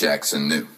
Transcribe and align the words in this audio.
Jackson 0.00 0.48
knew. 0.48 0.69